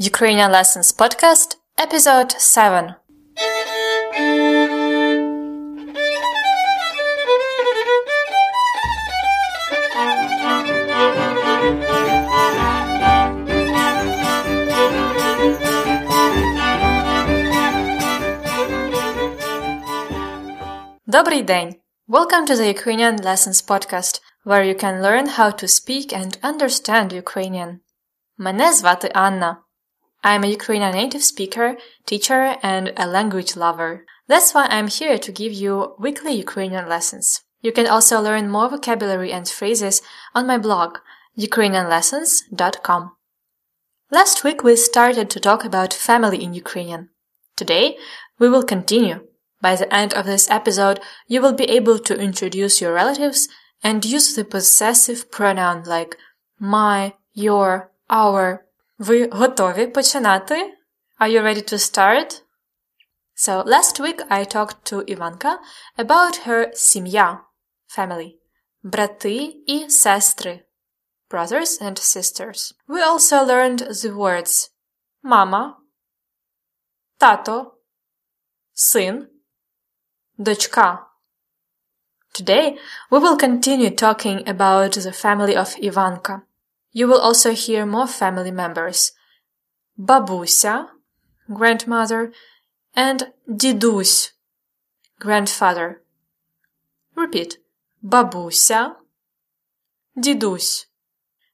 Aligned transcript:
Ukrainian 0.00 0.52
Lessons 0.52 0.92
Podcast, 0.92 1.56
Episode 1.76 2.30
7. 2.38 2.94
Добрий 21.06 21.42
день! 21.42 21.80
Welcome 22.08 22.46
to 22.46 22.54
the 22.54 22.68
Ukrainian 22.68 23.16
Lessons 23.16 23.60
Podcast, 23.60 24.20
where 24.44 24.62
you 24.62 24.76
can 24.76 25.02
learn 25.02 25.26
how 25.26 25.50
to 25.50 25.66
speak 25.66 26.12
and 26.12 26.38
understand 26.42 27.12
Ukrainian. 27.12 27.80
Мене 28.38 28.72
звати 28.72 29.10
Анна. 29.14 29.64
I'm 30.22 30.44
a 30.44 30.48
Ukrainian 30.48 30.92
native 30.92 31.22
speaker, 31.22 31.76
teacher, 32.04 32.56
and 32.62 32.92
a 32.96 33.06
language 33.06 33.56
lover. 33.56 34.04
That's 34.26 34.52
why 34.52 34.66
I'm 34.68 34.88
here 34.88 35.18
to 35.18 35.32
give 35.32 35.52
you 35.52 35.94
weekly 35.98 36.32
Ukrainian 36.32 36.88
lessons. 36.88 37.42
You 37.60 37.72
can 37.72 37.86
also 37.86 38.20
learn 38.20 38.50
more 38.50 38.68
vocabulary 38.68 39.32
and 39.32 39.48
phrases 39.48 40.02
on 40.34 40.46
my 40.46 40.58
blog, 40.58 40.98
ukrainianlessons.com. 41.38 43.12
Last 44.10 44.44
week 44.44 44.62
we 44.62 44.76
started 44.76 45.30
to 45.30 45.40
talk 45.40 45.64
about 45.64 45.92
family 45.92 46.42
in 46.42 46.54
Ukrainian. 46.54 47.10
Today 47.56 47.96
we 48.38 48.48
will 48.48 48.62
continue. 48.62 49.26
By 49.60 49.74
the 49.76 49.92
end 49.92 50.14
of 50.14 50.26
this 50.26 50.48
episode, 50.50 51.00
you 51.26 51.42
will 51.42 51.52
be 51.52 51.64
able 51.64 51.98
to 52.00 52.20
introduce 52.20 52.80
your 52.80 52.92
relatives 52.92 53.48
and 53.82 54.04
use 54.04 54.34
the 54.34 54.44
possessive 54.44 55.30
pronoun 55.30 55.82
like 55.84 56.16
my, 56.60 57.14
your, 57.34 57.90
our, 58.08 58.64
Ви 58.97 59.29
готові 59.31 59.87
починати? 59.87 60.77
Are 61.19 61.29
you 61.29 61.41
ready 61.43 61.73
to 61.73 61.77
start? 61.77 62.43
So 63.35 63.63
last 63.63 63.99
week 63.99 64.21
I 64.29 64.45
talked 64.45 64.85
to 64.91 65.03
Ivanka 65.07 65.59
about 65.97 66.47
her 66.47 66.71
сім'я, 66.73 67.39
family, 67.97 68.39
брати 68.83 69.35
і 69.67 69.89
сестри, 69.89 70.65
brothers 71.29 71.81
and 71.81 71.97
sisters. 71.99 72.73
We 72.87 73.01
also 73.01 73.45
learned 73.45 73.81
the 73.81 74.13
words 74.15 74.69
мама, 75.21 75.77
тато, 77.17 77.77
син, 78.73 79.27
дочка. 80.37 81.07
Today 82.33 82.77
we 83.11 83.19
will 83.19 83.37
continue 83.37 83.89
talking 83.89 84.47
about 84.47 84.93
the 84.93 85.11
family 85.11 85.55
of 85.55 85.75
Ivanka. 85.77 86.41
You 86.91 87.07
will 87.07 87.19
also 87.19 87.53
hear 87.53 87.85
more 87.85 88.07
family 88.07 88.51
members. 88.51 89.11
Babuся, 89.97 90.89
grandmother, 91.49 92.31
and 92.95 93.33
дідусь, 93.47 94.33
grandfather. 95.19 96.01
Repeat. 97.15 97.57
Babuся, 98.03 98.95
дідусь. 100.15 100.87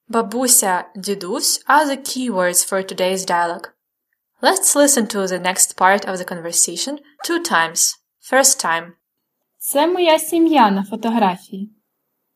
Babuся, 0.10 0.86
дідусь 0.96 1.64
are 1.68 1.86
the 1.86 1.98
keywords 1.98 2.64
for 2.64 2.84
today's 2.84 3.26
dialogue. 3.26 3.70
Let's 4.42 4.76
listen 4.76 5.08
to 5.08 5.28
the 5.28 5.40
next 5.40 5.76
part 5.76 6.06
of 6.06 6.18
the 6.18 6.26
conversation 6.26 7.00
two 7.24 7.44
times. 7.44 7.98
First 8.22 8.60
time. 8.60 8.94
Це 9.58 9.88
моя 9.88 10.20
сім'я 10.20 10.72
на 10.72 10.84
фотографії. 10.84 11.76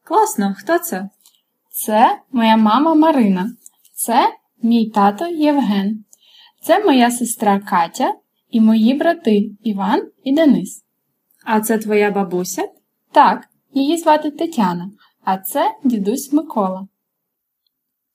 Класно, 0.03 0.55
хто 0.59 0.79
це? 0.79 1.09
Це 1.78 2.18
моя 2.32 2.56
мама 2.56 2.94
Марина. 2.94 3.50
Це 3.94 4.34
мій 4.62 4.90
тато 4.90 5.26
Євген. 5.26 6.04
Це 6.62 6.84
моя 6.84 7.10
сестра 7.10 7.60
Катя 7.60 8.14
і 8.50 8.60
мої 8.60 8.94
брати 8.94 9.50
Іван 9.62 10.10
і 10.24 10.32
Денис. 10.32 10.84
А 11.44 11.60
це 11.60 11.78
твоя 11.78 12.10
бабуся? 12.10 12.68
Так, 13.12 13.48
її 13.72 13.98
звати 13.98 14.30
Тетяна, 14.30 14.90
а 15.24 15.38
це 15.38 15.74
дідусь 15.84 16.32
Микола. 16.32 16.88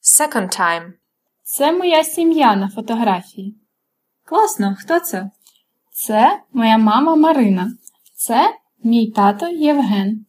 Second 0.02 0.60
time. 0.60 0.94
Це 1.44 1.72
моя 1.72 2.04
сім'я 2.04 2.56
на 2.56 2.70
фотографії. 2.70 3.56
Класно, 4.26 4.76
хто 4.80 5.00
це? 5.00 5.30
Це 5.92 6.42
моя 6.54 6.78
мама 6.78 7.16
Марина. 7.16 7.74
Це 8.16 8.54
мій 8.84 9.12
тато 9.12 9.48
Євген. 9.48 10.26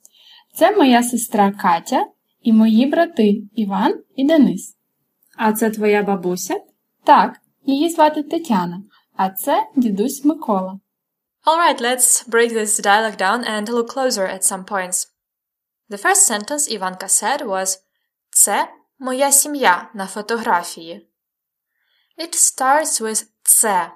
Це 0.53 0.77
моя 0.77 1.03
сестра 1.03 1.53
Катя 1.53 2.07
і 2.44 2.54
мої 2.54 2.86
брати 2.86 3.44
Іван 3.56 4.04
і 4.16 4.28
Денис. 4.28 4.76
А 5.38 5.54
це 5.54 5.70
твоя 5.70 6.04
бабуся? 6.04 6.62
Так, 7.04 7.40
її 7.66 7.90
звати 7.90 8.24
Тетяна, 8.24 8.84
а 9.16 9.30
це 9.30 9.68
дідусь 9.76 10.26
Микола. 10.26 10.80
Alright, 11.46 11.82
let's 11.82 12.30
break 12.30 12.52
this 12.54 12.80
dialogue 12.80 13.18
down 13.18 13.44
and 13.44 13.70
look 13.70 13.88
closer 13.96 14.26
at 14.28 14.44
some 14.44 14.66
points. 14.66 15.08
The 15.90 15.98
first 15.98 16.28
sentence 16.28 16.68
Ivanka 16.78 17.08
said 17.08 17.42
was 17.42 17.78
Це 18.30 18.68
моя 19.00 19.32
сім'я 19.32 19.90
на 19.94 20.08
фотографії. 20.08 21.10
It 22.18 22.36
starts 22.36 23.02
with 23.02 23.26
це. 23.44 23.92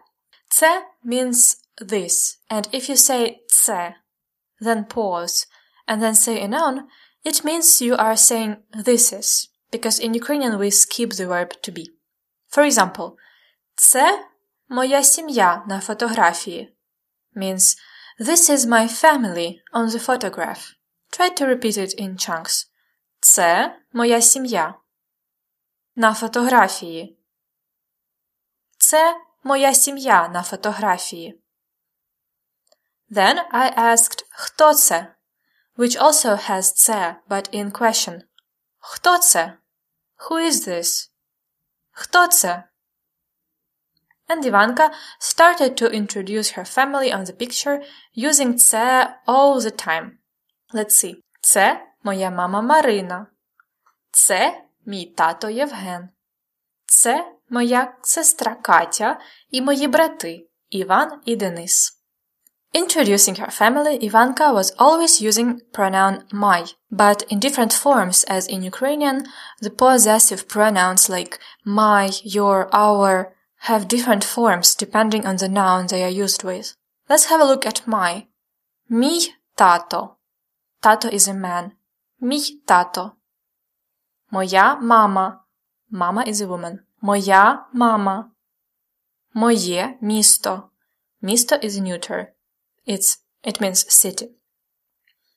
Це 0.49 0.85
means 1.05 1.57
this, 1.81 2.37
and 2.49 2.73
if 2.73 2.89
you 2.89 2.95
say 2.95 3.35
це, 3.47 3.95
then 4.61 4.85
pause, 4.85 5.47
and 5.87 6.01
then 6.01 6.15
say 6.15 6.43
a 6.43 6.47
noun, 6.47 6.81
it 7.27 7.43
means 7.43 7.81
you 7.81 7.95
are 7.95 8.17
saying 8.17 8.57
this 8.85 9.11
is, 9.13 9.49
because 9.71 9.99
in 9.99 10.13
Ukrainian 10.13 10.59
we 10.59 10.69
skip 10.69 11.11
the 11.11 11.27
verb 11.27 11.49
to 11.63 11.71
be. 11.71 11.85
For 12.49 12.63
example, 12.63 13.17
Це 13.75 14.25
моя 14.69 15.03
сім'я 15.03 15.63
на 15.67 15.79
фотографії 15.79 16.77
means 17.35 17.77
this 18.19 18.49
is 18.49 18.65
my 18.65 18.87
family 19.03 19.59
on 19.73 19.89
the 19.89 20.05
photograph. 20.07 20.73
Try 21.17 21.29
to 21.29 21.45
repeat 21.45 21.77
it 21.77 22.01
in 22.01 22.11
chunks. 22.13 22.67
Це 23.19 23.79
моя 23.93 24.21
сім'я. 24.21 24.75
На 25.95 26.13
фотографії. 26.13 27.19
Це 28.77 29.21
моя 29.43 29.73
сім'я 29.73 30.27
на 30.27 30.43
фотографії. 30.43 31.41
Then 33.11 33.51
I 33.53 33.77
asked 33.79 34.25
хто 34.29 34.73
це, 34.73 35.15
Which 35.78 35.96
also 35.96 36.36
has 36.36 36.72
це, 36.72 37.16
but 37.28 37.54
in 37.54 37.70
question. 37.70 38.20
Хто 38.78 39.18
це? 39.18 39.58
Who 40.18 40.40
is 40.50 40.68
this? 40.68 41.10
Хто 41.90 42.26
це? 42.26 42.64
And 44.28 44.44
Ivanka 44.44 44.90
started 45.20 45.82
to 45.82 45.90
introduce 45.90 46.50
her 46.50 46.64
family 46.64 47.14
on 47.14 47.24
the 47.24 47.32
picture 47.32 47.82
using 48.16 48.54
це 48.54 49.14
all 49.26 49.60
the 49.60 49.86
time. 49.86 50.10
Let's 50.74 51.04
see. 51.04 51.14
Це 51.40 51.86
моя 52.02 52.30
мама 52.30 52.60
Марина. 52.60 53.26
Це 54.10 54.64
мій 54.86 55.06
тато 55.06 55.50
Євген. 55.50 56.08
Це 56.86 57.32
моя 57.50 57.96
сестра 58.02 58.54
Катя 58.54 59.20
і 59.50 59.62
мої 59.62 59.88
брати 59.88 60.48
Іван 60.70 61.22
і 61.24 61.36
Денис. 61.36 61.97
Introducing 62.73 63.35
her 63.35 63.51
family, 63.51 64.03
Ivanka 64.03 64.51
was 64.51 64.71
always 64.79 65.21
using 65.21 65.61
pronoun 65.73 66.23
my, 66.31 66.65
but 66.89 67.21
in 67.29 67.39
different 67.39 67.71
forms 67.71 68.23
as 68.23 68.47
in 68.47 68.63
Ukrainian, 68.63 69.27
the 69.61 69.69
possessive 69.69 70.47
pronouns 70.47 71.07
like 71.07 71.37
my, 71.63 72.09
your, 72.23 72.73
our 72.73 73.35
have 73.69 73.87
different 73.87 74.23
forms 74.23 74.73
depending 74.73 75.23
on 75.23 75.37
the 75.37 75.47
noun 75.47 75.85
they 75.85 76.03
are 76.03 76.09
used 76.09 76.43
with. 76.43 76.75
Let's 77.07 77.25
have 77.25 77.41
a 77.41 77.45
look 77.45 77.65
at 77.65 77.87
my. 77.87 78.27
Мій 78.89 79.33
тато. 79.55 80.15
Tato 80.81 81.07
is 81.09 81.27
a 81.27 81.33
man. 81.33 81.71
Мій 82.21 82.61
тато. 82.65 83.11
Моя 84.31 84.75
мама. 84.75 85.43
Mama 85.91 86.23
is 86.23 86.41
a 86.41 86.47
woman. 86.47 86.79
Моя 87.01 87.65
мама. 87.73 88.31
Моє 89.33 89.97
місто. 90.01 90.69
Місто 91.21 91.55
is 91.55 91.77
a 91.77 91.81
neuter. 91.81 92.33
It's, 92.88 93.18
it 93.44 93.60
means 93.60 93.86
city. 93.88 94.28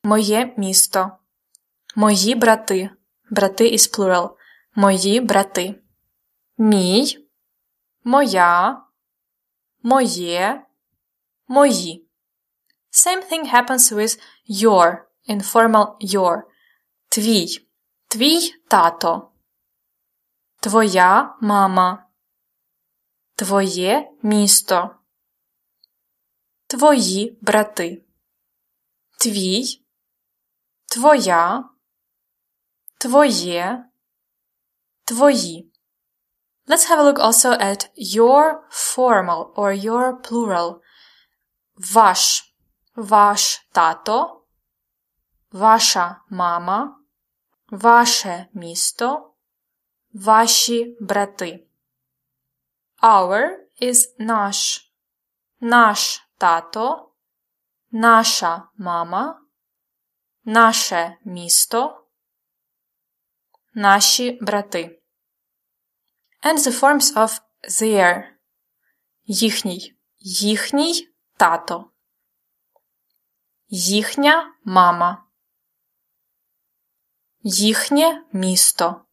Моє 0.03 0.53
місто. 0.57 1.11
Мої 1.95 2.35
брати. 2.35 2.89
Брати 3.29 3.63
is 3.71 3.97
plural. 3.97 4.29
Мої 4.75 5.19
брати. 5.19 5.81
Мій. 6.57 7.27
Моя. 8.03 8.81
Моє. 9.83 10.65
Мої. 11.47 12.07
Same 12.91 13.31
thing 13.31 13.53
happens 13.53 13.91
with 13.91 14.19
your, 14.49 14.97
informal 15.29 15.97
your. 16.01 16.41
Твій. 17.09 17.67
Твій 18.07 18.51
тато. 18.67 19.31
Твоя 20.59 21.37
мама. 21.41 22.05
Твоє 23.35 24.11
місто. 24.23 25.00
Твої 26.71 27.37
брати. 27.41 28.03
Твій. 29.19 29.85
Твоя. 30.85 31.69
Твоє. 32.97 33.85
Твої. 35.03 35.71
Let's 36.67 36.89
have 36.89 36.99
a 36.99 37.03
look 37.03 37.19
also 37.19 37.51
at 37.59 37.89
your 37.97 38.43
formal 38.69 39.53
or 39.55 39.73
your 39.73 40.21
plural. 40.21 40.79
Ваш, 41.75 42.53
ваш 42.95 43.67
тато, 43.71 44.45
ваша 45.51 46.21
мама, 46.29 46.99
ваше 47.69 48.47
місто, 48.53 49.33
ваші 50.13 50.97
брати. 51.01 51.67
Our 53.01 53.57
is 53.81 54.15
наш, 54.19 54.91
наш 55.59 56.30
тато, 56.41 57.13
наша 57.91 58.69
мама, 58.77 59.41
наше 60.43 61.17
місто, 61.25 62.07
наші 63.73 64.31
брати. 64.41 65.03
And 66.43 66.57
the 66.57 66.79
forms 66.81 67.13
of 67.15 67.41
their 67.63 68.23
їхній, 69.23 69.97
їхній 70.19 71.09
тато, 71.37 71.91
їхня 73.67 74.55
мама, 74.63 75.27
їхнє 77.41 78.25
місто, 78.33 79.05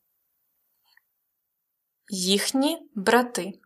їхні 2.09 2.91
брати. 2.95 3.61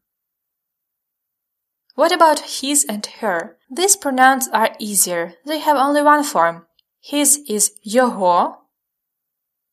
What 1.96 2.12
about 2.12 2.40
his 2.62 2.86
and 2.88 3.06
her? 3.22 3.58
These 3.70 3.96
pronouns 3.96 4.48
are 4.54 4.76
easier. 4.80 5.34
They 5.46 5.60
have 5.60 5.78
only 5.78 6.02
one 6.02 6.24
form. 6.24 6.68
His 7.02 7.40
is 7.50 7.80
його, 7.84 8.66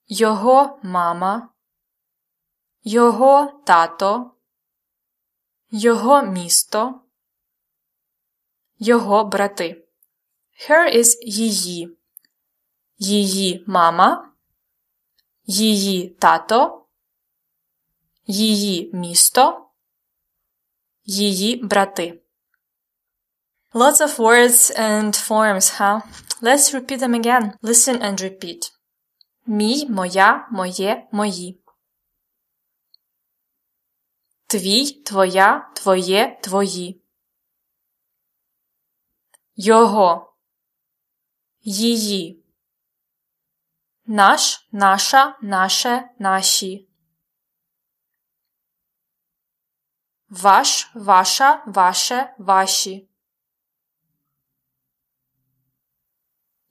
його 0.07 0.79
мама, 0.83 1.49
його 2.83 3.63
тато, 3.67 4.31
його 5.71 6.23
місто, 6.23 7.01
його 8.79 9.25
брати. 9.25 9.85
Her 10.69 10.97
is 10.97 11.19
її, 11.23 11.99
її 12.99 13.65
мама, 13.67 14.33
її 15.47 16.09
тато, 16.09 16.87
її 18.27 18.91
місто, 18.95 19.68
її 21.10 21.64
брати. 21.64 22.22
Lots 23.74 24.02
of 24.02 24.18
words 24.18 24.72
and 24.80 25.14
forms, 25.30 25.70
huh? 25.80 26.02
Let's 26.42 26.74
repeat 26.74 27.00
them 27.00 27.14
again. 27.14 27.54
Listen 27.62 28.02
and 28.02 28.22
repeat. 28.22 28.72
Мій, 29.46 29.90
моя, 29.90 30.48
моє, 30.52 31.08
мої. 31.12 31.64
Твій, 34.48 34.92
твоя, 34.92 35.72
твоє, 35.76 36.40
твої. 36.42 37.02
Його. 39.56 40.36
Її. 41.62 42.44
Наш, 44.06 44.68
наша, 44.72 45.38
наше, 45.42 46.10
наші. 46.20 46.89
Ваш, 50.29 50.91
ваша, 50.95 51.63
ваше, 51.67 52.35
ваші. 52.39 53.09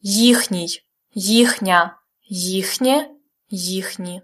Їхній, 0.01 0.83
їхня, 1.13 1.99
їхнє, 2.21 3.15
їхні. 3.49 4.21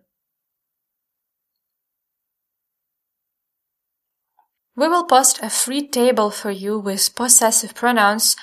We 4.76 4.88
will 4.88 5.08
post 5.08 5.44
a 5.44 5.50
free 5.50 5.90
table 5.90 6.32
for 6.32 6.52
you 6.52 6.80
with 6.80 7.14
possessive 7.14 7.74
pronouns 7.74 8.38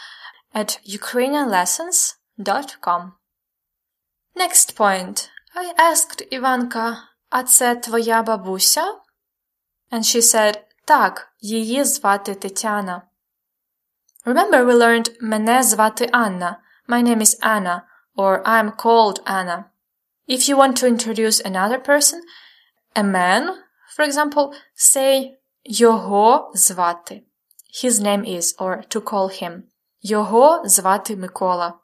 at 0.52 0.80
ukrainianlessons.com. 0.84 3.14
Next 4.34 4.76
point. 4.76 5.30
I 5.54 5.72
asked 5.78 6.26
Ivanka, 6.30 6.96
а 7.30 7.42
це 7.42 7.76
твоя 7.76 8.22
бабуся? 8.22 9.00
And 9.90 10.04
she 10.04 10.20
said, 10.20 10.66
так, 10.90 11.32
її 11.40 11.84
звати 11.84 12.34
Тетяна. 12.34 13.02
Remember 14.26 14.64
we 14.64 14.74
learned 14.74 15.16
мене 15.20 15.62
звати 15.62 16.08
Анна. 16.12 16.62
My 16.88 17.02
name 17.02 17.20
is 17.20 17.40
Anna, 17.42 17.82
or 18.16 18.42
I'm 18.42 18.76
called 18.76 19.20
Anna. 19.24 19.64
If 20.28 20.48
you 20.48 20.56
want 20.56 20.76
to 20.76 20.86
introduce 20.86 21.40
another 21.40 21.78
person, 21.78 22.20
a 22.94 23.02
man, 23.02 23.54
for 23.96 24.04
example, 24.04 24.52
say 24.74 25.38
його 25.64 26.52
звати. 26.54 27.22
His 27.84 28.00
name 28.00 28.24
is, 28.24 28.56
or 28.58 28.82
to 28.88 29.00
call 29.00 29.42
him. 29.42 29.62
Його 30.02 30.62
звати 30.64 31.16
Микола. 31.16 31.74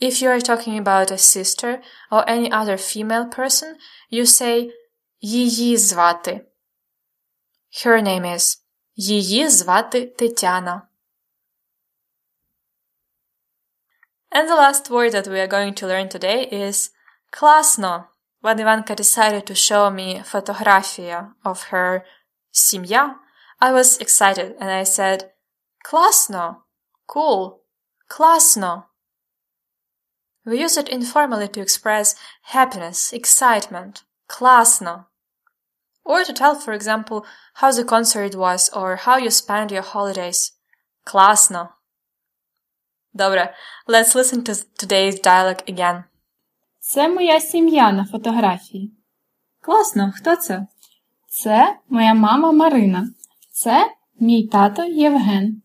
If 0.00 0.22
you 0.22 0.28
are 0.28 0.40
talking 0.40 0.78
about 0.78 1.10
a 1.10 1.18
sister 1.18 1.80
or 2.10 2.28
any 2.28 2.50
other 2.50 2.76
female 2.76 3.24
person, 3.24 3.76
you 4.10 4.26
say 4.26 4.70
її 5.20 5.76
звати. 5.76 6.46
Her 7.72 8.02
name 8.02 8.34
is. 8.34 8.62
Її 8.94 9.48
звати 9.48 10.06
Тетяна. 10.06 10.88
And 14.30 14.48
the 14.48 14.56
last 14.56 14.90
word 14.90 15.12
that 15.12 15.28
we 15.28 15.38
are 15.40 15.48
going 15.48 15.74
to 15.74 15.86
learn 15.86 16.08
today 16.08 16.48
is 16.52 16.90
класно. 17.30 18.08
When 18.42 18.60
Ivanka 18.60 18.94
decided 18.94 19.46
to 19.46 19.54
show 19.54 19.90
me 19.90 20.22
фотографія 20.22 21.34
of 21.44 21.70
her 21.70 22.02
сім'я, 22.52 23.16
I 23.60 23.72
was 23.72 23.98
excited 23.98 24.56
and 24.60 24.70
I 24.70 24.84
said, 24.84 25.30
класно, 25.84 26.64
cool, 27.06 27.62
класно. 28.08 28.84
We 30.44 30.60
use 30.60 30.76
it 30.76 30.88
informally 30.88 31.48
to 31.48 31.60
express 31.60 32.14
happiness, 32.52 33.12
excitement, 33.12 34.04
класно. 34.28 35.06
Or 36.03 36.23
to 36.23 36.33
tell, 36.33 36.55
for 36.55 36.73
example, 36.73 37.25
how 37.55 37.71
the 37.71 37.83
concert 37.83 38.35
was 38.35 38.69
or 38.69 38.95
how 38.95 39.17
you 39.17 39.29
spent 39.29 39.71
your 39.71 39.83
holidays. 39.83 40.51
Класно. 41.05 41.69
Добре, 43.13 43.53
let's 43.87 44.15
listen 44.15 44.43
to 44.43 44.53
today's 44.77 45.19
dialogue 45.19 45.63
again. 45.67 46.03
Це 46.79 47.09
моя 47.09 47.39
сім'я 47.39 47.91
на 47.91 48.05
фотографії. 48.05 48.91
Класно, 49.61 50.13
хто 50.15 50.35
це? 50.35 50.67
Це 51.27 51.77
моя 51.89 52.13
мама 52.13 52.51
Марина. 52.51 53.07
Це 53.51 53.91
мій 54.19 54.47
тато 54.47 54.83
Євген. 54.83 55.61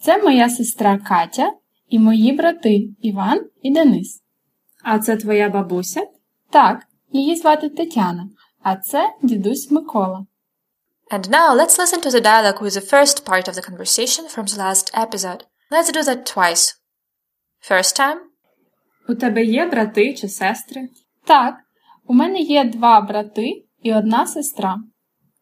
Це 0.00 0.22
моя 0.22 0.50
сестра 0.50 0.98
Катя 0.98 1.52
і 1.88 1.98
мої 1.98 2.32
брати 2.32 2.88
Іван 3.02 3.46
і 3.62 3.70
Денис. 3.70 4.22
А 4.82 4.98
це 4.98 5.16
твоя 5.16 5.48
бабуся? 5.48 6.06
Так, 6.50 6.86
її 7.12 7.36
звати 7.36 7.68
Тетяна, 7.68 8.28
а 8.62 8.76
це 8.76 9.14
дідусь 9.22 9.70
Микола. 9.70 10.26
And 11.10 11.28
now 11.28 11.54
let's 11.54 11.78
listen 11.78 12.00
to 12.00 12.10
the 12.10 12.20
dialogue 12.20 12.60
with 12.62 12.74
the 12.74 12.86
first 12.94 13.26
part 13.26 13.46
of 13.48 13.54
the 13.54 13.62
conversation 13.70 14.24
from 14.34 14.46
the 14.46 14.58
last 14.64 14.86
episode. 15.04 15.44
Let's 15.70 15.90
do 15.92 16.02
that 16.02 16.20
twice. 16.34 16.64
First 17.70 18.00
time. 18.00 18.18
У 19.08 19.14
тебе 19.14 19.44
є 19.44 19.66
брати 19.66 20.14
чи 20.14 20.28
сестри? 20.28 20.88
Так, 21.24 21.54
у 22.06 22.14
мене 22.14 22.38
є 22.38 22.64
два 22.64 23.00
брати 23.00 23.64
і 23.82 23.94
одна 23.94 24.26
сестра. 24.26 24.76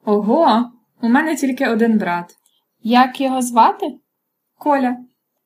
Ого, 0.05 0.71
у 1.03 1.09
мене 1.09 1.37
тільки 1.37 1.69
один 1.69 1.99
брат. 1.99 2.37
Як 2.83 3.21
його 3.21 3.43
звати? 3.43 3.87
Коля. 4.59 4.97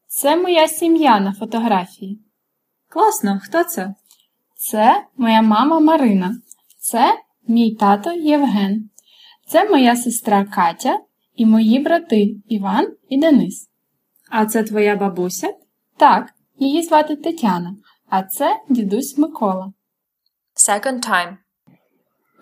Це 0.08 0.36
моя 0.36 0.68
сім'я 0.68 1.20
на 1.20 1.32
фотографії. 1.32 2.20
Класно, 2.88 3.40
хто 3.44 3.64
це? 3.64 3.94
Це 4.56 5.04
моя 5.16 5.42
мама 5.42 5.80
Марина. 5.80 6.36
Це 6.78 7.18
мій 7.48 7.74
тато 7.74 8.12
Євген. 8.12 8.90
Це 9.46 9.70
моя 9.70 9.96
сестра 9.96 10.44
Катя 10.44 10.98
і 11.36 11.46
мої 11.46 11.78
брати 11.78 12.36
Іван 12.48 12.96
і 13.08 13.20
Денис. 13.20 13.70
А 14.30 14.46
це 14.46 14.62
твоя 14.62 14.96
бабуся? 14.96 15.54
Так, 15.96 16.30
її 16.58 16.82
звати 16.82 17.16
Тетяна, 17.16 17.76
а 18.08 18.22
це 18.22 18.60
дідусь 18.68 19.18
Микола. 19.18 19.72
Second 20.56 21.08
time. 21.08 21.36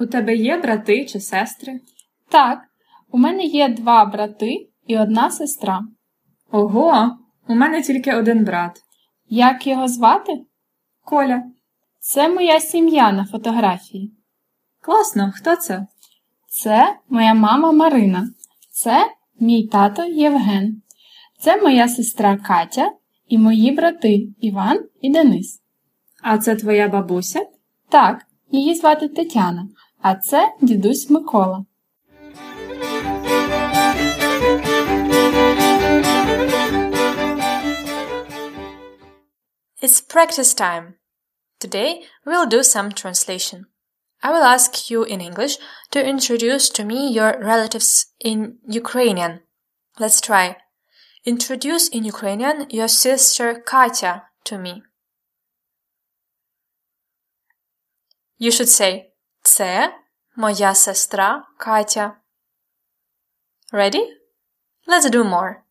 У 0.00 0.06
тебе 0.06 0.36
є 0.36 0.56
брати 0.58 1.04
чи 1.04 1.20
сестри? 1.20 1.80
Так, 2.28 2.58
у 3.10 3.18
мене 3.18 3.44
є 3.44 3.68
два 3.68 4.04
брати 4.04 4.68
і 4.86 4.98
одна 4.98 5.30
сестра. 5.30 5.80
Ого, 6.50 7.18
у 7.48 7.54
мене 7.54 7.82
тільки 7.82 8.14
один 8.14 8.44
брат. 8.44 8.82
Як 9.28 9.66
його 9.66 9.88
звати? 9.88 10.32
Коля. 11.04 11.42
Це 12.00 12.28
моя 12.28 12.60
сім'я 12.60 13.12
на 13.12 13.24
фотографії. 13.24 14.12
Класно, 14.82 15.32
хто 15.36 15.56
це? 15.56 15.86
Це 16.48 16.96
моя 17.08 17.34
мама 17.34 17.72
Марина. 17.72 18.28
Це 18.70 19.10
мій 19.40 19.66
тато 19.66 20.04
Євген. 20.04 20.82
Це 21.40 21.62
моя 21.62 21.88
сестра 21.88 22.36
Катя 22.36 22.90
і 23.26 23.38
мої 23.38 23.72
брати 23.72 24.28
Іван 24.40 24.88
і 25.00 25.10
Денис. 25.10 25.62
А 26.22 26.38
це 26.38 26.56
твоя 26.56 26.88
бабуся? 26.88 27.46
Так, 27.88 28.26
її 28.50 28.74
звати 28.74 29.08
Тетяна, 29.08 29.68
А 30.00 30.14
це 30.14 30.54
дідусь 30.60 31.10
Микола. 31.10 31.64
It's 39.82 40.00
practice 40.14 40.54
time. 40.54 40.86
Today 41.60 42.02
we'll 42.26 42.46
do 42.46 42.62
some 42.62 42.92
translation. 42.92 43.71
I 44.23 44.31
will 44.31 44.43
ask 44.43 44.89
you 44.89 45.03
in 45.03 45.21
English 45.21 45.57
to 45.91 46.05
introduce 46.05 46.69
to 46.69 46.83
me 46.83 47.11
your 47.11 47.37
relatives 47.39 48.07
in 48.19 48.57
Ukrainian. 48.67 49.41
Let's 49.99 50.19
try. 50.21 50.57
Introduce 51.25 51.87
in 51.89 52.03
Ukrainian 52.03 52.69
your 52.69 52.87
sister 52.87 53.47
Katya 53.71 54.23
to 54.45 54.57
me. 54.57 54.83
You 58.37 58.51
should 58.51 58.69
say 58.69 59.11
Це 59.43 59.91
моя 60.35 60.75
сестра 60.75 61.43
Катя. 61.57 62.21
Ready? 63.71 64.03
Let's 64.87 65.09
do 65.09 65.23
more. 65.23 65.63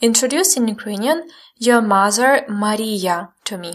Introduce 0.00 0.56
in 0.56 0.66
Ukrainian 0.68 1.18
your 1.56 1.80
mother 1.80 2.44
Maria 2.48 3.16
to 3.44 3.56
me. 3.56 3.72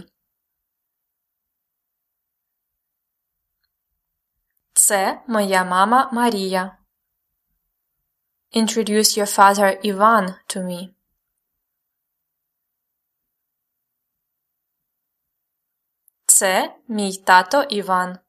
Це 4.81 5.23
моя 5.27 5.63
мама 5.63 6.09
Марія. 6.13 6.77
Introduce 8.55 9.17
your 9.17 9.37
father 9.37 9.85
Ivan 9.85 10.33
to 10.47 10.63
me. 10.63 10.89
Це 16.25 16.75
мій 16.87 17.17
тато 17.17 17.63
Іван. 17.63 18.19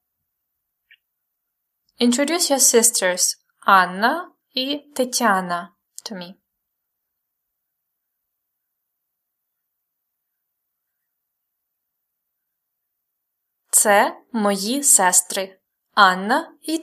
Introduce 2.00 2.52
your 2.52 2.60
sisters 2.60 3.38
Анна 3.58 4.32
і 4.50 4.78
Тетяна 4.78 5.72
to 6.04 6.14
me. 6.16 6.34
Це 13.70 14.22
мої 14.32 14.82
сестри 14.82 15.60
Anna 15.95 16.49
и 16.67 16.79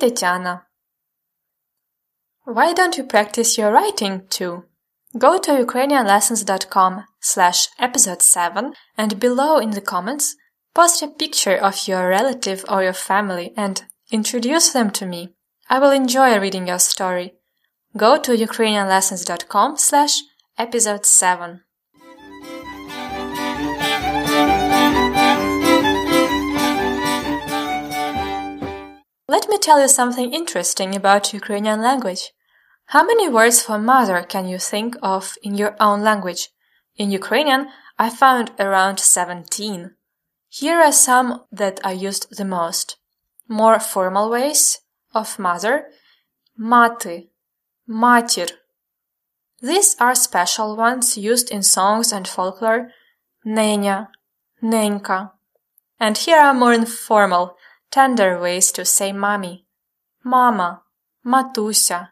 Why 2.44 2.72
don't 2.72 2.96
you 2.96 3.04
practice 3.04 3.58
your 3.58 3.72
writing 3.72 4.22
too? 4.28 4.64
Go 5.18 5.38
to 5.38 5.52
ukrainianlessons.com 5.52 7.04
slash 7.20 7.68
episode 7.78 8.22
7 8.22 8.72
and 8.96 9.18
below 9.18 9.58
in 9.58 9.70
the 9.70 9.80
comments 9.80 10.36
post 10.74 11.02
a 11.02 11.08
picture 11.08 11.56
of 11.56 11.88
your 11.88 12.08
relative 12.08 12.64
or 12.68 12.82
your 12.82 12.92
family 12.92 13.52
and 13.56 13.82
introduce 14.10 14.72
them 14.72 14.90
to 14.90 15.06
me. 15.06 15.34
I 15.68 15.78
will 15.78 15.90
enjoy 15.90 16.38
reading 16.38 16.68
your 16.68 16.78
story. 16.78 17.34
Go 17.96 18.18
to 18.20 18.36
ukrainianlessons.com 18.36 19.76
slash 19.76 20.22
episode 20.56 21.04
7. 21.04 21.62
Tell 29.60 29.80
you 29.80 29.88
something 29.88 30.32
interesting 30.32 30.94
about 30.96 31.32
Ukrainian 31.32 31.80
language. 31.82 32.32
How 32.86 33.04
many 33.04 33.28
words 33.28 33.62
for 33.62 33.78
mother 33.78 34.22
can 34.22 34.48
you 34.48 34.58
think 34.58 34.96
of 35.02 35.36
in 35.42 35.54
your 35.54 35.76
own 35.78 36.02
language? 36.02 36.48
In 36.96 37.10
Ukrainian, 37.10 37.68
I 37.98 38.10
found 38.10 38.50
around 38.58 38.98
17. 38.98 39.94
Here 40.48 40.78
are 40.80 40.92
some 40.92 41.44
that 41.52 41.78
are 41.84 41.92
used 41.92 42.36
the 42.36 42.44
most. 42.44 42.96
More 43.46 43.78
formal 43.78 44.30
ways 44.30 44.80
of 45.14 45.38
mother, 45.38 45.86
mati, 46.56 47.30
matir. 47.88 48.50
These 49.60 49.96
are 50.00 50.14
special 50.14 50.76
ones 50.76 51.16
used 51.16 51.50
in 51.50 51.62
songs 51.62 52.12
and 52.12 52.26
folklore, 52.26 52.90
nenya, 53.46 54.08
nenka. 54.62 55.32
And 55.98 56.16
here 56.16 56.38
are 56.38 56.54
more 56.54 56.72
informal, 56.72 57.56
tender 57.91 58.39
ways 58.39 58.71
to 58.71 58.83
say 58.85 59.11
mommy, 59.11 59.65
mama, 60.23 60.83
matusia, 61.25 62.09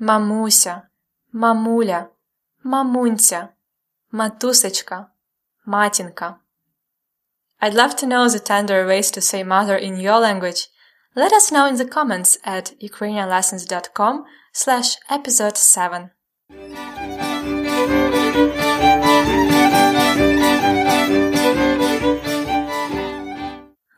mamusia, 0.00 0.82
mamuля, 1.32 2.10
мамунця, 2.64 3.48
матусечка, 4.10 5.06
матінка. 5.64 6.38
I'd 7.60 7.74
love 7.74 7.94
to 7.96 8.06
know 8.06 8.28
the 8.28 8.40
tender 8.40 8.86
ways 8.86 9.10
to 9.12 9.20
say 9.20 9.42
mother 9.44 9.76
in 9.76 9.96
your 9.96 10.18
language. 10.18 10.68
Let 11.14 11.32
us 11.32 11.52
know 11.52 11.66
in 11.66 11.76
the 11.76 11.84
comments 11.84 12.36
at 12.44 12.72
ukrainianlessons.com 12.80 14.24
slash 14.52 14.96
episode 15.08 15.56
7. 15.56 16.10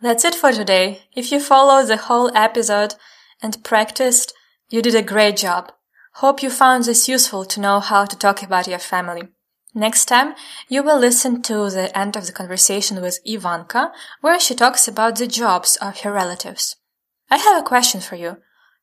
That's 0.01 0.24
it 0.24 0.34
for 0.34 0.53
today. 0.53 1.01
If 1.13 1.32
you 1.32 1.41
followed 1.41 1.88
the 1.88 1.98
whole 1.98 2.32
episode 2.34 2.96
and 3.41 3.62
practiced, 3.63 4.34
you 4.70 4.82
did 4.82 4.96
a 4.96 5.01
great 5.01 5.36
job. 5.36 5.74
Hope 6.15 6.41
you 6.41 6.50
found 6.50 6.86
this 6.86 7.10
useful 7.10 7.44
to 7.46 7.60
know 7.60 7.82
how 7.82 8.06
to 8.06 8.18
talk 8.18 8.41
about 8.41 8.68
your 8.68 8.79
family. 8.79 9.24
Next 9.74 10.06
time, 10.06 10.36
you 10.70 10.84
will 10.84 10.98
listen 10.98 11.41
to 11.44 11.70
the 11.70 11.96
end 11.98 12.15
of 12.15 12.25
the 12.25 12.32
conversation 12.32 13.01
with 13.01 13.20
Ivanka, 13.25 13.91
where 14.22 14.39
she 14.39 14.56
talks 14.56 14.88
about 14.88 15.18
the 15.18 15.27
jobs 15.27 15.75
of 15.77 16.00
her 16.00 16.13
relatives. 16.13 16.77
I 17.29 17.38
have 17.38 17.60
a 17.60 17.68
question 17.68 18.00
for 18.00 18.15
you. 18.15 18.38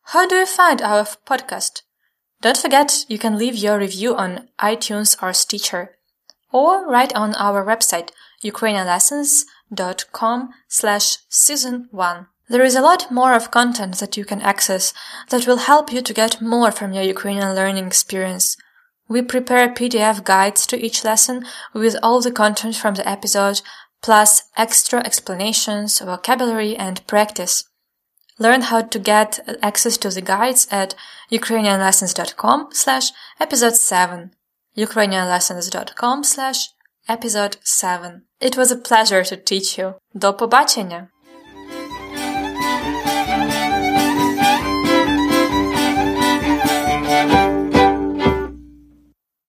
How 0.05 0.29
do 0.29 0.37
you 0.37 0.47
find 0.47 0.83
our 0.83 1.05
podcast? 1.05 1.83
Don't 2.43 2.57
forget 2.59 3.07
you 3.09 3.19
can 3.19 3.39
leave 3.39 3.57
your 3.57 3.79
review 3.79 4.15
on 4.15 4.49
iTunes 4.61 5.21
or 5.23 5.33
Stitcher, 5.33 5.97
or 6.53 6.87
write 6.87 7.15
on 7.17 7.35
our 7.35 7.65
website, 7.65 8.11
ukrainianlessons.com 8.45 9.56
slash 10.69 11.19
season 11.29 11.89
1. 11.91 12.27
There 12.49 12.63
is 12.63 12.77
a 12.77 12.81
lot 12.81 13.11
more 13.11 13.35
of 13.35 13.51
content 13.51 13.99
that 13.99 14.17
you 14.17 14.25
can 14.25 14.41
access 14.41 14.95
that 15.31 15.47
will 15.47 15.57
help 15.57 15.93
you 15.93 16.01
to 16.01 16.15
get 16.15 16.41
more 16.41 16.71
from 16.71 16.93
your 16.93 17.03
Ukrainian 17.03 17.55
learning 17.55 17.87
experience. 17.87 18.57
We 19.09 19.23
prepare 19.23 19.69
PDF 19.69 20.23
guides 20.23 20.67
to 20.67 20.85
each 20.85 21.05
lesson 21.05 21.45
with 21.73 21.97
all 22.03 22.21
the 22.21 22.31
content 22.31 22.77
from 22.77 22.95
the 22.95 23.09
episode, 23.09 23.63
plus 24.03 24.45
extra 24.57 25.01
explanations, 25.01 25.99
vocabulary, 25.99 26.77
and 26.77 27.05
practice. 27.07 27.65
Learn 28.39 28.63
how 28.63 28.83
to 28.83 28.99
get 28.99 29.41
access 29.63 29.97
to 29.99 30.11
the 30.11 30.21
guides 30.21 30.69
at 30.71 30.95
ukrainianlessons.com 31.33 32.69
slash 32.73 33.11
episode 33.41 33.77
7. 33.77 34.33
ukrainianlessons.com 34.77 36.23
slash 36.23 36.69
episode 37.09 37.57
7. 37.65 38.26
It 38.40 38.58
was 38.58 38.72
a 38.72 38.76
pleasure 38.76 39.24
to 39.24 39.36
teach 39.36 39.80
you. 39.80 39.94
До 40.14 40.34
побачення! 40.34 41.08